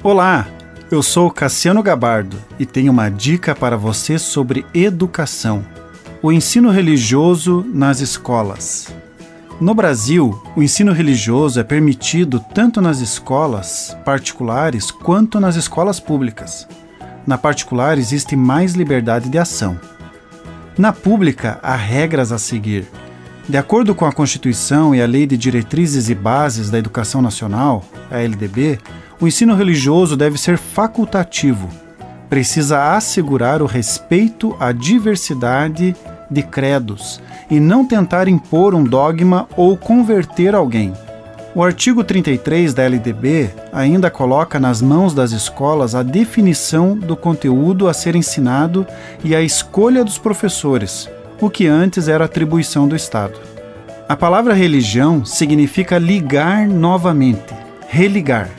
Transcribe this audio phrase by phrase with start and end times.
[0.00, 0.46] Olá,
[0.92, 5.64] eu sou Cassiano Gabardo e tenho uma dica para você sobre educação:
[6.22, 8.94] o ensino religioso nas escolas.
[9.60, 16.68] No Brasil, o ensino religioso é permitido tanto nas escolas particulares quanto nas escolas públicas.
[17.26, 19.80] Na particular, existe mais liberdade de ação.
[20.78, 22.86] Na pública, há regras a seguir.
[23.48, 27.84] De acordo com a Constituição e a Lei de Diretrizes e Bases da Educação Nacional,
[28.10, 28.78] a LDB,
[29.20, 31.68] o ensino religioso deve ser facultativo.
[32.28, 35.96] Precisa assegurar o respeito à diversidade
[36.30, 37.20] de credos
[37.50, 40.92] e não tentar impor um dogma ou converter alguém.
[41.54, 47.88] O artigo 33 da LDB ainda coloca nas mãos das escolas a definição do conteúdo
[47.88, 48.86] a ser ensinado
[49.24, 51.08] e a escolha dos professores,
[51.40, 53.40] o que antes era atribuição do Estado.
[54.08, 57.54] A palavra religião significa ligar novamente,
[57.88, 58.57] religar.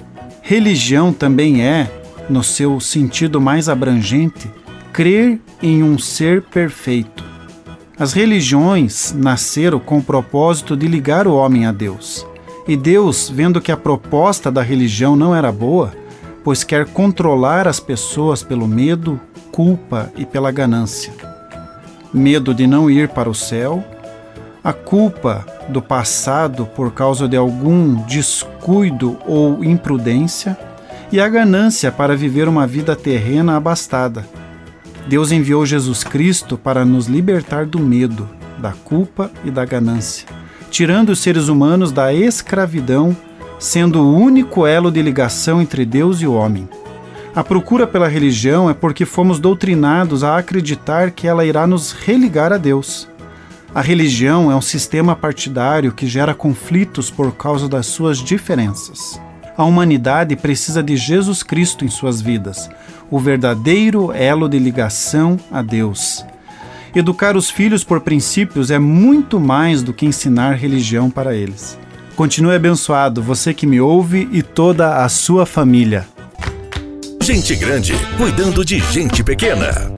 [0.50, 1.88] Religião também é,
[2.28, 4.50] no seu sentido mais abrangente,
[4.92, 7.24] crer em um ser perfeito.
[8.00, 12.26] As religiões nasceram com o propósito de ligar o homem a Deus.
[12.68, 15.94] E Deus, vendo que a proposta da religião não era boa,
[16.44, 21.14] pois quer controlar as pessoas pelo medo, culpa e pela ganância.
[22.12, 23.86] Medo de não ir para o céu,
[24.64, 30.58] a culpa do passado por causa de algum descuido ou imprudência,
[31.12, 34.28] e a ganância para viver uma vida terrena abastada.
[35.08, 38.30] Deus enviou Jesus Cristo para nos libertar do medo,
[38.60, 43.16] da culpa e da ganância tirando os seres humanos da escravidão,
[43.58, 46.70] sendo o único elo de ligação entre Deus e o homem.
[47.36, 52.52] A procura pela religião é porque fomos doutrinados a acreditar que ela irá nos religar
[52.52, 53.09] a Deus.
[53.74, 59.22] A religião é um sistema partidário que gera conflitos por causa das suas diferenças.
[59.56, 62.70] A humanidade precisa de Jesus Cristo em suas vidas,
[63.12, 66.26] o verdadeiro elo de ligação a Deus.
[66.96, 71.78] Educar os filhos por princípios é muito mais do que ensinar religião para eles.
[72.16, 76.08] Continue abençoado, você que me ouve e toda a sua família.
[77.22, 79.94] Gente grande cuidando de gente pequena.